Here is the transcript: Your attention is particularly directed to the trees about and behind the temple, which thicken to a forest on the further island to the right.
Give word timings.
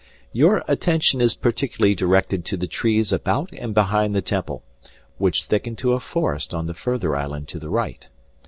Your 0.33 0.63
attention 0.67 1.21
is 1.21 1.35
particularly 1.35 1.93
directed 1.93 2.43
to 2.45 2.57
the 2.57 2.65
trees 2.65 3.13
about 3.13 3.51
and 3.53 3.71
behind 3.75 4.15
the 4.15 4.21
temple, 4.23 4.63
which 5.19 5.43
thicken 5.43 5.75
to 5.75 5.93
a 5.93 5.99
forest 5.99 6.55
on 6.55 6.65
the 6.65 6.73
further 6.73 7.15
island 7.15 7.47
to 7.49 7.59
the 7.59 7.69
right. 7.69 8.09